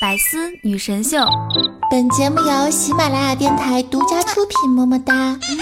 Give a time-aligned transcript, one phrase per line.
[0.00, 1.24] 百思女神秀，
[1.88, 4.68] 本节目由喜马拉雅电台独家出品。
[4.74, 5.38] 么么哒！
[5.40, 5.56] 甜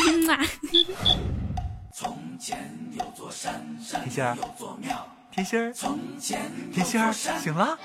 [4.08, 4.32] 心儿，
[5.30, 5.70] 甜心儿，
[6.72, 7.76] 甜心儿，醒了？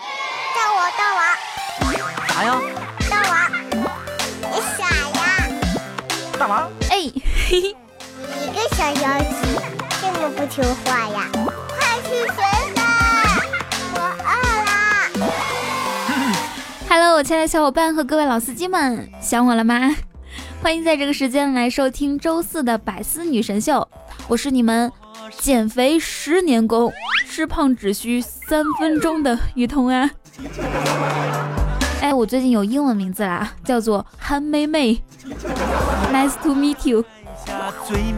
[0.56, 1.20] 到我，到我，
[2.30, 2.50] 啥呀？
[3.10, 3.34] 到我，
[4.50, 4.88] 你傻
[5.20, 5.20] 呀？
[6.40, 7.12] 大王，哎，
[7.50, 7.76] 嘿嘿，
[8.40, 9.36] 你个小妖精，
[10.02, 11.28] 这么不听话呀？
[11.68, 12.40] 快去水
[16.90, 19.94] Hello，我亲爱的小伙伴和各位老司机们，想我了吗？
[20.64, 23.86] 欢迎在这个时间来收听周四的百思女神秀，
[24.30, 24.90] 我是你们
[25.38, 26.92] 减肥十年功，
[27.28, 30.10] 吃胖只需三分钟的雨桐啊。
[32.02, 35.02] 哎，我最近有英文名字啦，叫做韩妹妹。
[36.14, 37.04] Nice to meet you。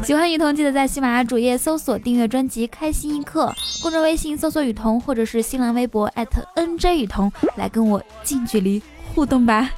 [0.03, 6.09] 喜欢雨桐，记得在喜马拉雅主页搜索订阅专辑《开心一刻》，公众微信搜索雨桐，或者是新浪微博
[6.55, 8.81] @nj 雨桐，来跟我近距离
[9.13, 9.70] 互动吧。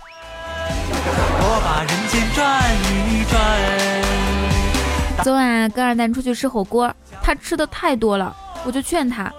[1.44, 2.72] 我把人间转
[3.13, 5.24] 一转。
[5.24, 8.35] 昨晚啊跟二蛋出去吃火锅，他吃的太多了，
[8.66, 9.32] 我就劝他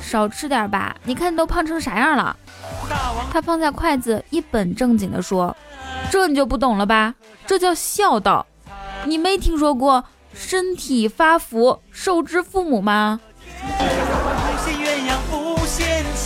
[0.00, 2.36] 少吃点吧，你看你都胖成啥样了。
[3.32, 5.56] 他放下筷子，一本正经地说
[6.10, 7.14] ：“这你就不懂了吧？
[7.46, 8.46] 这叫孝道。
[9.04, 13.20] 你没听说过身体发福，受之父母吗？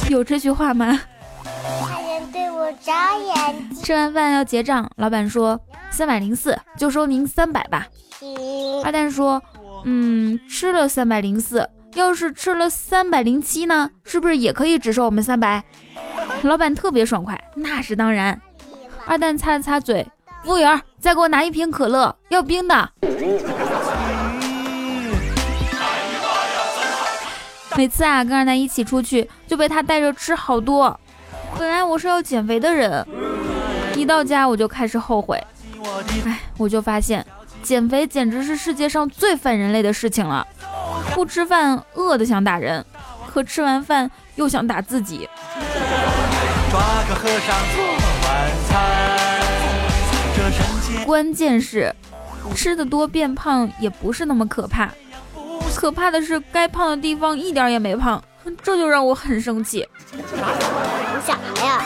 [0.08, 1.00] 有这句话吗？”
[1.80, 3.82] 大人对我眨眼睛。
[3.82, 5.60] 吃完饭要结账，老板说
[5.90, 7.86] 三百零四，就收您三百吧。
[8.84, 9.42] 二蛋说，
[9.84, 15.64] 嗯，吃了三百零四，要是吃了三百零七呢，是不是也可以只收我们三百？
[16.42, 18.40] 老板特别爽快，那是当然。
[19.06, 20.06] 二蛋擦了擦嘴，
[20.46, 22.88] 服务员，再给我拿一瓶可乐，要冰的。
[27.76, 31.00] 每次啊，跟二奶一起出去，就被他带着吃好多。
[31.58, 33.04] 本来我是要减肥的人，
[33.96, 35.44] 一到家我就开始后悔。
[36.24, 37.26] 哎，我就发现
[37.60, 40.46] 减肥简直是世界上最反人类的事情了。
[41.12, 42.86] 不吃饭饿的想打人，
[43.28, 45.28] 可吃完饭又想打自己。
[46.70, 47.84] 抓个和尚做
[48.28, 49.15] 晚餐。
[51.06, 51.94] 关键是
[52.52, 54.90] 吃的多变胖也不是那么可怕，
[55.76, 58.20] 可怕的是该胖的地方一点也没胖，
[58.60, 59.88] 这就让我很生气。
[60.10, 60.20] 你
[61.24, 61.84] 啥呀？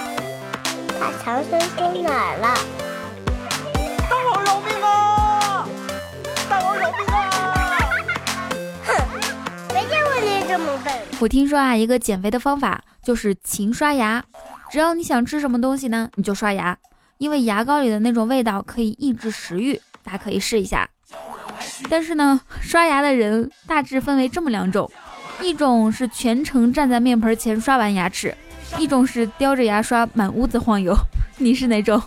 [0.98, 2.54] 把长生丢哪儿了？
[4.08, 5.69] 大王饶命啊！
[6.48, 7.84] 大王饶命啊！
[9.75, 10.94] 没见过你这么笨。
[11.20, 14.25] 我听说啊，一个减肥的方法就是勤刷牙。
[14.70, 16.76] 只要你想吃什么东西呢，你就刷牙，
[17.20, 20.88] 因为牙膏里的那种味道可以抑制食欲，大家可以试一下。
[21.91, 24.91] 但是呢，刷牙的人大致分为这么两种，
[25.42, 28.34] 一种是全程站在面盆前刷完牙齿，
[28.78, 30.97] 一种是叼着牙刷满屋子晃悠。
[31.36, 32.03] 你是哪种？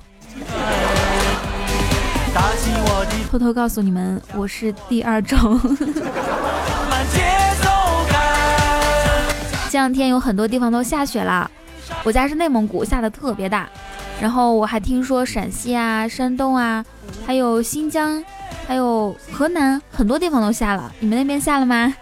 [3.29, 5.61] 偷偷告诉你们，我是第二种。
[9.69, 11.51] 这两 天有很多地方都下雪了，
[12.03, 13.69] 我家是内蒙古，下的特别大。
[14.21, 16.83] 然后我还听说陕西啊、山东啊，
[17.25, 18.23] 还有新疆，
[18.67, 20.91] 还有河南，很多地方都下了。
[20.99, 21.93] 你们那边下了吗？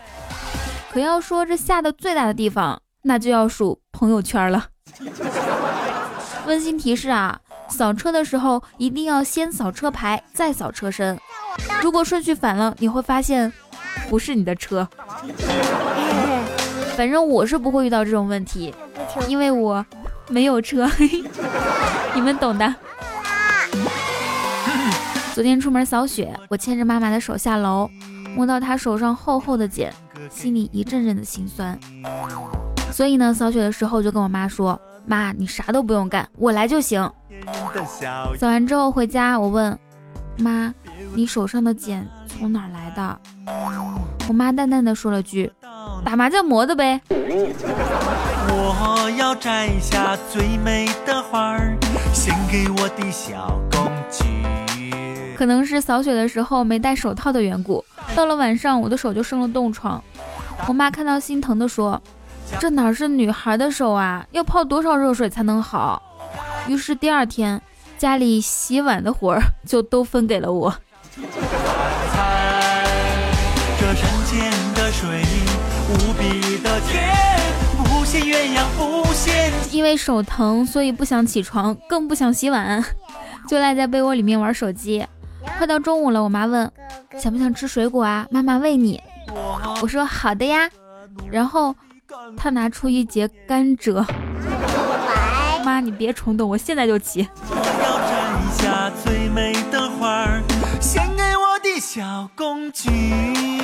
[0.91, 4.67] 可要说这下的最大的地方，那就要数朋友圈了。
[6.45, 7.39] 温馨提示啊，
[7.69, 11.17] 扫车的时候一定要先扫车牌，再扫车身。
[11.81, 13.51] 如果顺序反了，你会发现
[14.09, 14.88] 不是你的车。
[16.97, 18.73] 反正我是不会遇到这种问题，
[19.28, 19.83] 因为我
[20.31, 20.90] 没有车，
[22.16, 22.74] 你们懂的。
[25.34, 27.90] 昨天出门扫雪，我牵着妈妈的手下楼，
[28.36, 29.94] 摸到她手上厚厚的茧，
[30.30, 31.78] 心里一阵阵的心酸。
[32.91, 37.09] 所以呢，扫雪的时候就跟我妈说：“妈，你啥都不用干，我来就行。”
[38.38, 39.78] 扫完之后回家，我问
[40.38, 40.74] 妈
[41.16, 43.20] ：“你手上的茧从哪来的？”
[44.28, 45.52] 我妈淡淡的说了句
[46.06, 47.02] ：“打麻将磨的呗。”
[48.50, 51.78] 我要摘下最美的花儿，
[52.13, 54.26] 献给我的小公举。
[55.38, 57.84] 可能是扫雪的时候没戴手套的缘故，
[58.16, 60.03] 到了晚上我的手就生了冻疮。
[60.67, 62.02] 我妈看到心疼的说
[62.59, 66.02] ：“这哪是女孩的手啊，要泡多少热水才能好？”
[66.67, 67.59] 于是第二天
[67.97, 70.76] 家里洗碗的活儿就都分给了我。
[79.91, 82.82] 为手疼，所以不想起床，更不想洗碗，
[83.46, 85.05] 就赖在被窝里面玩手机。
[85.58, 86.72] 快到中午了，我妈问
[87.17, 88.26] 想不想吃水果啊？
[88.32, 89.02] 妈妈喂你。
[89.82, 90.70] 我说好的呀。
[91.29, 91.76] 然后
[92.38, 94.05] 她拿出一节甘蔗，
[95.66, 97.28] 妈，你别冲动，我现在就骑。
[97.49, 100.26] 我要摘下最美的花，
[100.79, 103.60] 献给我的小公举。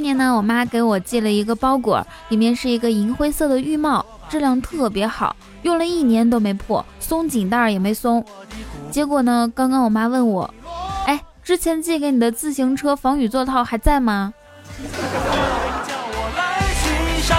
[0.00, 8.24] 去年呢，我妈给我寄了一个包裹，里面是一个银灰色的浴帽，质量特别好，用了一年都没破，松紧带儿也没松。
[8.90, 10.54] 结果呢，刚刚我妈问我，
[11.04, 14.32] 哎，之前寄给你的自行车防雨座套还在吗？
[14.90, 16.90] 叫我来巡
[17.22, 17.36] 山，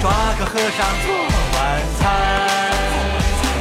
[0.00, 1.14] 抓个和尚做
[1.52, 2.00] 晚餐。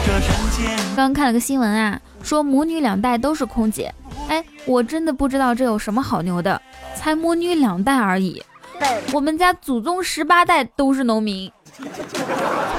[0.06, 0.22] 这人
[0.56, 3.94] 间刚看了个新闻啊，说母女两代都是空姐。
[4.68, 6.62] 哎，我真的不知道这有什么好牛的，
[6.94, 8.44] 才母女两代而已。
[9.14, 11.52] 我们家祖宗十八代都是农民，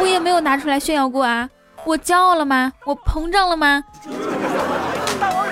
[0.00, 1.48] 我也没有拿出来炫耀过啊。
[1.84, 2.72] 我骄傲了吗？
[2.84, 3.82] 我膨胀了吗？
[5.20, 5.48] 大王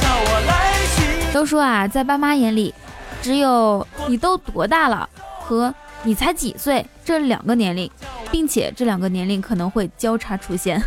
[0.00, 2.72] 叫我来巡都说啊，在爸妈眼里，
[3.20, 5.08] 只有你都多大了
[5.40, 5.74] 和
[6.04, 7.90] 你才几岁这两个年龄，
[8.34, 10.82] 并且这两个年龄可能会交叉出现。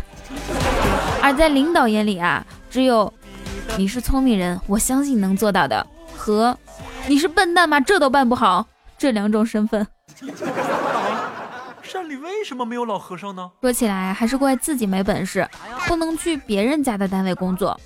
[1.22, 3.10] 而在领导眼里啊，只有
[3.78, 6.54] 你是聪明人，我相信能做到的，和
[7.06, 7.80] 你是笨蛋吗？
[7.80, 8.66] 这都办不好，
[8.98, 9.86] 这两种身份。
[11.82, 13.50] 山里为什么没有老和尚呢？
[13.62, 15.48] 说起来还是怪自己没本事，
[15.86, 17.80] 不能去别人家的单位工作。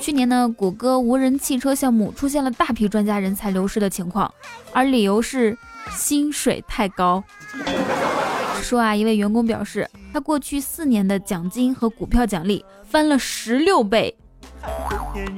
[0.00, 4.28] 去年呢，谷歌无人汽车项目出现了大批专家人才流失的情况，
[4.72, 5.56] 而理由是
[5.92, 7.22] 薪水太高。
[8.64, 14.16] 说啊，一位员工表示，他过去四年的奖金和股票奖励翻了十六倍。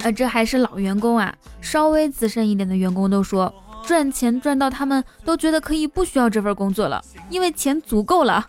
[0.05, 3.53] 啊，这还是老员工啊，稍微资深一点的员工都说，
[3.85, 8.47] 赚钱赚到他们都觉得可以不需要这份工作了，因为钱足够了。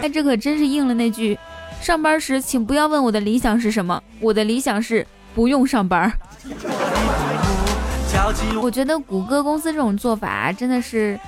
[0.00, 1.36] 哎，这可真是应了那句：
[1.80, 5.04] 上班时请不要问我的理想是什么，我的理想是
[5.34, 6.12] 不用上班。
[8.62, 11.18] 我觉得谷歌公司这种做法真的是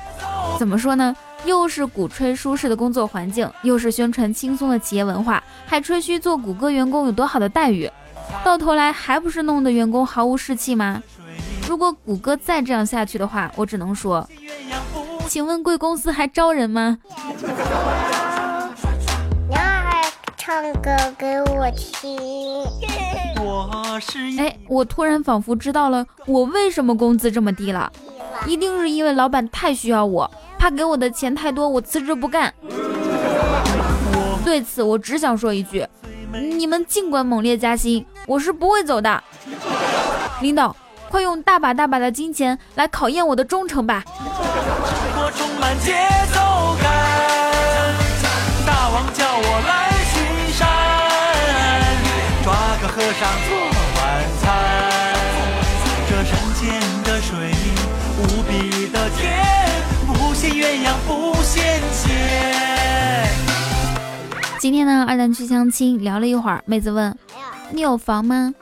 [0.58, 1.14] 怎么说呢？
[1.44, 7.91] 又是鼓吹舒适的工作环境，又是宣传轻松的企业文化，还吹嘘做谷歌员工有多好的待遇，
[8.44, 11.02] 到头来还不是弄得员工毫无士气吗？
[11.69, 14.29] 如果谷歌再这样下去的话，我只能说，
[15.29, 16.99] 请问贵公司还招人吗？
[19.49, 20.02] 女孩
[20.37, 22.19] 唱歌给我听。
[23.43, 27.93] 我是一哎，我突然仿佛知道了我为什么工资这么低了，
[28.46, 30.31] 一定是因为老板太需要我，
[30.64, 32.50] 他给我的钱太多，我辞职不干。
[34.46, 35.87] 对此，我只想说一句：
[36.32, 39.22] 你们尽管猛烈加薪，我是不会走的。
[40.40, 40.75] 领导，
[41.11, 44.02] 快用大把大把的金钱来考验我的忠诚吧。
[48.67, 50.25] 大王叫我来巡
[50.55, 50.67] 山，
[52.43, 53.73] 抓个和尚做
[64.64, 67.14] 今天呢，二蛋去相亲，聊了一会儿，妹子问
[67.70, 68.55] ：“你有房吗？”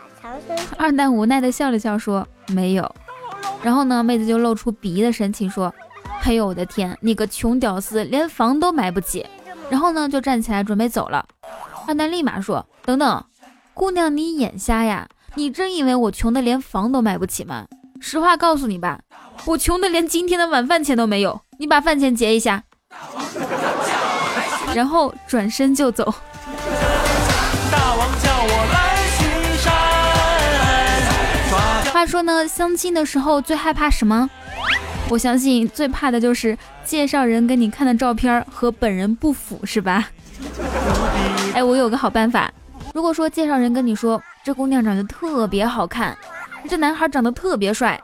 [0.77, 2.93] 二蛋无奈的笑了笑，说：“没有。”
[3.63, 5.73] 然后呢，妹子就露出鄙夷的神情，说
[6.27, 9.25] ：“哎呦我的天，你个穷屌丝，连房都买不起。”
[9.71, 11.25] 然后呢，就站起来准备走了。
[11.87, 13.25] 二蛋立马说：“等等，
[13.73, 15.09] 姑娘你眼瞎呀？
[15.37, 17.67] 你真以为我穷的连房都买不起吗？
[18.01, 18.99] 实话告诉你吧，
[19.47, 21.43] 我穷的连今天的晚饭钱都没有。
[21.61, 22.65] 你把饭钱结一下。”
[24.75, 26.05] 然后转身就走。
[27.71, 29.73] 大王叫我来巡山，
[31.93, 34.29] 话说呢，相亲的时候最害怕什么？
[35.09, 40.09] 我相信最怕的就是介绍人给你看的照片和本人不符，是吧？
[41.55, 42.51] 哎，我有个好办法，
[42.95, 46.17] 如果说介绍人跟你说这姑娘长得特别好看，
[46.69, 48.01] 这男孩长得特别帅，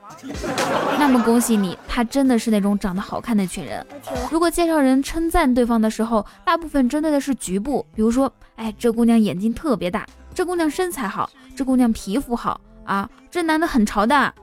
[0.99, 3.85] 那么恭喜你，他真的是那种长得好看的群人。
[4.31, 14.35] 如果介绍人称赞对方的时候，大部分针对的是局部，比如说，哎，这姑娘眼睛特别大，这姑娘身材好，这姑娘皮肤好啊，这男的很潮的，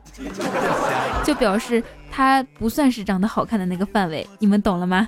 [1.24, 5.08] 就表示他不算是长得好看的那个范围，你们懂了吗？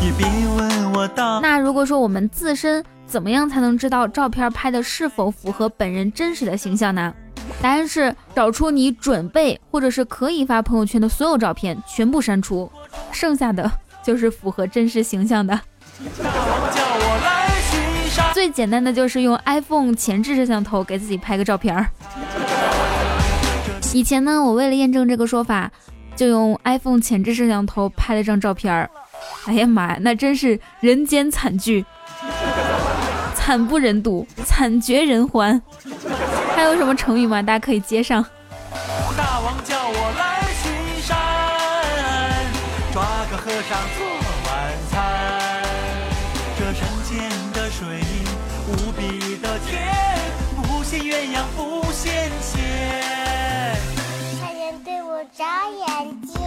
[0.00, 7.12] 也别问我到那如果说我们自身怎么样才能知道照片拍的是否符合本人真实的形象呢？
[7.60, 12.72] 答案是找出你准备或者是可以发朋友圈的所有照片，全部删除，
[13.10, 13.70] 剩下的
[14.02, 15.60] 就是符合真实形象的。
[18.32, 21.86] 最简单的就是用 iPhone 前置摄像头给自己拍个照片儿。
[23.92, 25.70] 以前呢，我为了验证这个说法，
[26.16, 28.88] 就用 iPhone 前置摄像头拍了张照片儿。
[29.44, 31.84] 哎呀妈呀，那真是人间惨剧，
[33.44, 35.60] 惨不忍睹，惨绝人寰。
[36.54, 37.42] 还还有什么成语吗？
[37.42, 38.24] 大家可以接上。
[39.16, 40.70] 大王叫我来巡
[41.02, 41.18] 山，
[42.92, 44.06] 抓个和尚做
[44.46, 44.54] 晚
[44.92, 44.94] 餐。
[46.56, 47.98] 这山间的水
[48.68, 49.90] 无比的甜，
[50.54, 52.62] 不羡鸳鸯不羡仙。
[54.40, 56.40] 太阳对我眨眼睛，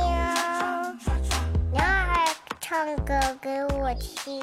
[1.74, 2.26] 鸟儿
[2.62, 4.42] 唱歌给我听。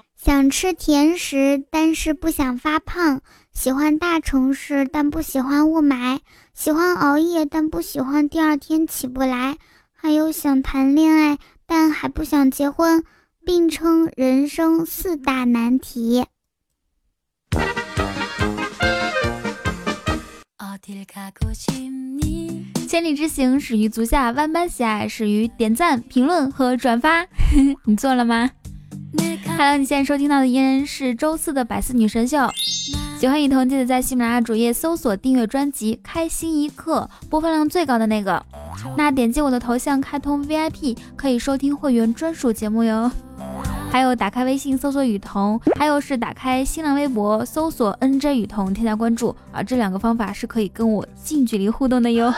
[0.23, 3.21] 想吃甜食，但是不想发胖；
[3.53, 6.19] 喜欢大城市，但不喜欢雾霾；
[6.53, 9.55] 喜欢熬夜，但不喜欢第二天起不来；
[9.91, 13.03] 还有想谈恋爱，但还不想结婚，
[13.43, 16.23] 并称人生四大难题。
[22.87, 27.25] 千里之行始于足下，万般喜爱始于点赞、评论和转发。
[27.85, 28.51] 你做了吗
[29.57, 32.37] ？Hello，你现在收听到的依然是周四的百思女神秀。
[33.19, 38.43] 喜欢雨桐，记得在喜马拉雅主页搜索订阅专辑《开心一刻》，播放量最高的那个。
[38.97, 43.11] 那点击我的头像开通 VIP，可以收听会员专属节目哟。
[43.91, 52.33] 还有打开微信搜索雨桐，还有是打开新浪微博搜索 NJ 雨桐，添加关注啊，这两个方法是可以跟我近距离互动的哟。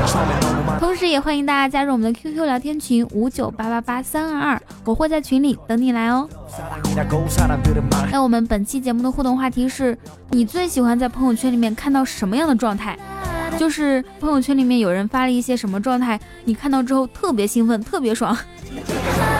[0.78, 6.28] 同时，也欢迎大家加入我们的 QQ 聊天群五九八八八三二二，我会在群里等你来哦。
[8.12, 9.96] 那我们本期节目的互动话题是：
[10.32, 12.98] 你最喜欢在朋友圈里面看到什么样的状态？
[13.56, 18.36] 就是朋友圈里面有人发了一些什么状态，你看到之后特别兴奋，特别爽。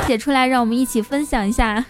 [0.07, 1.85] 写出来，让我们一起分享一下。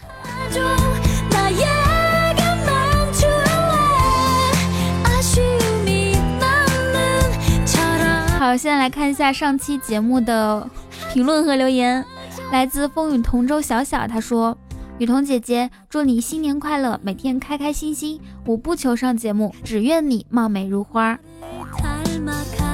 [8.39, 10.69] 好，现在来看一下上期节目的
[11.13, 12.05] 评论和留言，
[12.53, 14.57] 来自风雨同舟小小，他说
[14.99, 18.21] ：“雨桐姐姐，祝你新年快乐，每天开开心心。
[18.45, 21.19] 我不求上节目，只愿你貌美如花。”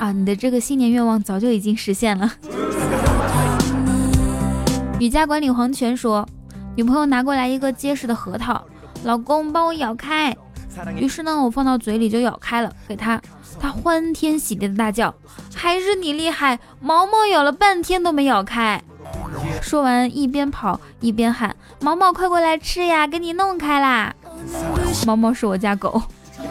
[0.01, 2.33] 啊，你的这个新年愿望早就已经实现了。
[5.01, 6.29] 雨家管理黄泉说，
[6.77, 8.63] 女朋友拿过来一个结实的核桃，
[9.03, 10.37] 老公帮我咬开。
[10.95, 13.19] 于是呢，我放到嘴里就咬开了，给他，
[13.59, 15.15] 他欢天喜地的大叫
[15.57, 18.83] ：“还是你厉害，毛毛咬了半天都没咬开。”
[19.63, 24.15] 说完一边跑一边喊：“毛毛快过来吃呀，给你弄开啦！”
[25.09, 26.03] 毛毛是我家狗。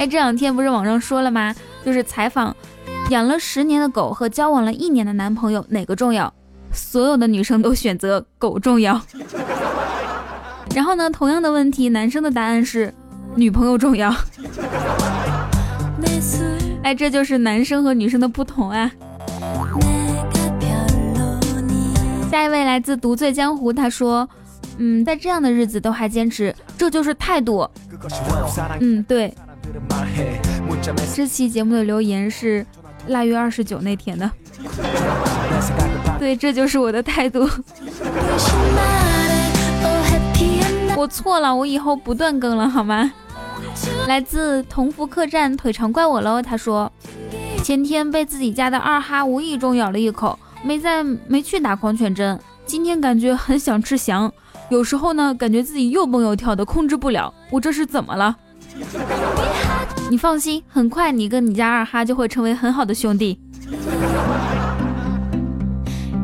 [0.00, 1.54] 哎，这两天不是网上说了吗？
[1.84, 2.54] 就是采访。
[3.10, 6.32] 养了十年的狗和交往了一年的男朋友哪个重要？
[6.72, 9.00] 所有的女生都选择狗重要。
[10.74, 12.92] 然后呢，同样的问题，男生的答案是
[13.34, 14.14] 女朋友重要。
[16.82, 18.92] 哎，这就是男生和女生的不同啊。
[22.30, 24.28] 下一位来自独醉江湖，他说
[24.76, 27.66] ：“嗯，在这样的日子都还坚持，这就是态度。”
[28.80, 29.32] 嗯，对。
[31.14, 32.66] 这期节目的留言是。
[33.08, 34.30] 腊月二十九那天的，
[36.18, 37.48] 对，这就是我的态度。
[40.96, 43.12] 我错了，我以后不断更了，好吗？
[44.06, 46.42] 来自同福客栈，腿长怪我喽。
[46.42, 46.90] 他说，
[47.62, 52.38] 前天被自己家的二哈无意中咬了一口，没在没去打狂犬针。
[52.66, 54.30] 今天感觉很想吃翔，
[54.70, 57.32] 有时候呢，感觉自己又蹦又跳的，控制不了。
[57.50, 58.36] 我这是怎么了？
[60.10, 63.38] 你放心，很快你跟你家二哈就会成为很好的兄弟。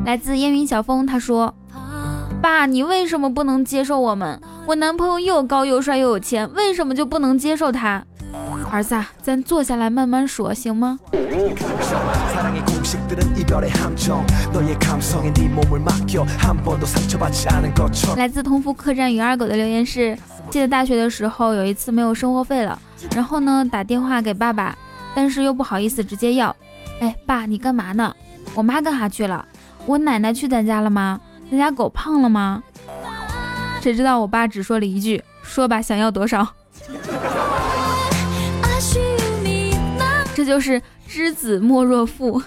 [0.07, 1.55] 来自烟云小风，他说
[2.41, 4.41] ：“爸，你为什么不能接受我们？
[4.67, 8.03] 我男朋友又高又帅又有钱，为什么就不能接受他？”
[8.73, 10.99] 儿子，啊咱坐下来慢慢说，行吗？
[18.17, 20.17] 来自同福客栈与二狗的留言是：
[20.49, 22.79] 记得大学的时候有一次没有生活费了。
[23.13, 24.77] 然后呢，打电话给爸爸，
[25.15, 26.55] 但是又不好意思直接要。
[27.01, 28.15] 哎，爸，你干嘛呢？
[28.55, 29.45] 我妈干啥去了？
[29.87, 31.21] 我奶奶去咱家了吗？
[31.51, 32.63] 咱家狗胖了吗？
[33.81, 36.49] 谁知道我爸只说了一句：说吧，想要多少？
[40.35, 42.43] 这就是知子莫若父。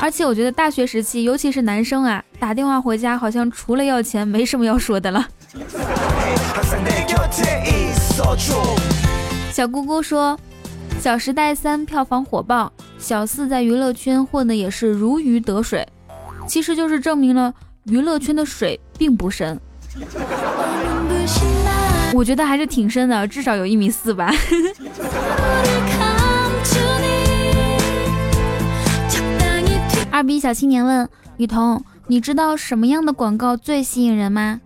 [0.00, 5.26] 而且我觉得大学时期，尤其是男生啊，打电话回家好像除了要钱，没什么要说的了。
[9.52, 10.38] 小姑姑说，
[11.02, 15.86] 《小时代三》票房火爆，小四在娱乐圈混的也是如鱼得水，
[16.46, 17.52] 其实就是证明了
[17.84, 19.60] 娱乐圈的水并不深。
[22.14, 24.32] 我觉得还是挺深的，至少有一米四吧。
[30.12, 34.60] 二逼小青年问雨桐：“你知道什么样的广告最吸引人吗？”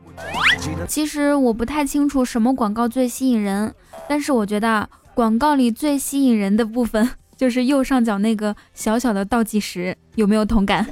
[0.87, 3.75] 其实我不太清楚什么广告最吸引人。
[4.09, 10.87] 但是我觉得广告里最吸引人的部分 就是右上角那个小小的倒计时，有没有同感？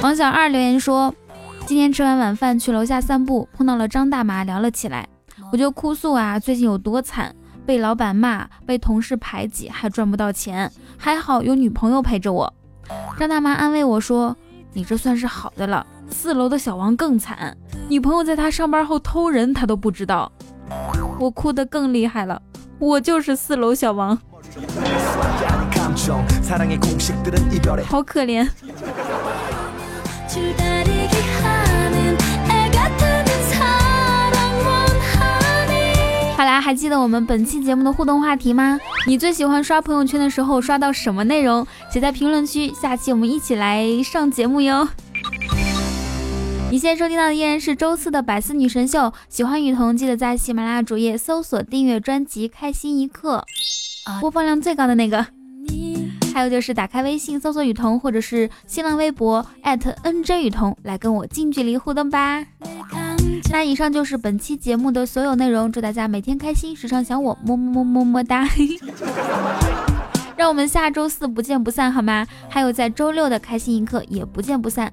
[0.00, 1.12] 王小二留言说，
[1.66, 5.08] 今天吃完晚饭去楼下散步，碰到了张大妈，聊了起来，
[5.50, 7.34] 我就哭诉啊，最近有多惨，
[7.66, 12.54] 被老板骂，被同事排挤，还赚不到钱，还好有女朋友陪着我。
[13.18, 14.36] 张大妈安慰我说，
[14.72, 17.56] 你这算是好的了，四楼的小王更惨，
[17.88, 20.30] 女朋友在他上班后偷人，他都不知道。
[21.18, 22.40] 我哭得更厉害了，
[22.78, 24.16] 我就是四楼小王，
[27.86, 28.48] 好可怜。
[36.36, 38.78] 好啦，还记得我们本期节目的互动话题吗？
[39.06, 41.66] 你最喜欢刷朋友圈的时候刷到什么内容？
[41.90, 44.86] 写在评论区，下期我们一起来上节目哟。
[46.70, 53.42] 你现在收听到的依然是周四的百思女神秀，喜欢雨桐记得在喜马拉雅主页搜索订阅专辑《开心一刻》，
[54.20, 55.26] 播放量最高的那个。
[56.34, 62.44] 还有就是打开微信搜索雨桐，或者是新浪微博 @nj 雨桐来跟我近距离互动吧。
[63.50, 68.46] 那以上就是本期节目的所有内容，祝大家每天开心，时常想我，么么么么么哒。
[70.36, 72.26] 让我们下周四不见不散，好吗？
[72.48, 74.92] 还有在周六的开心一刻也不见不散。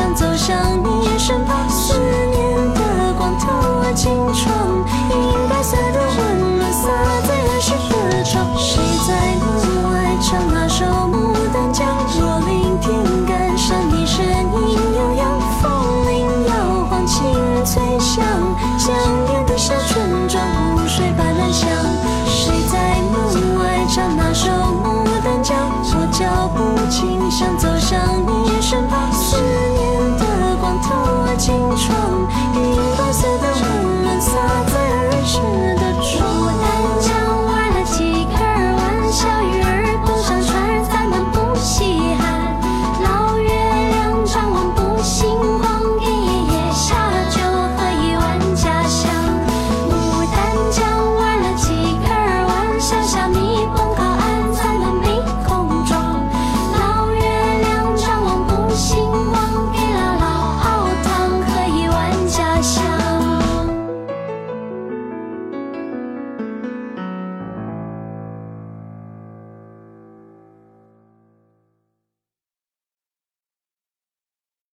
[0.00, 0.99] 想走向你。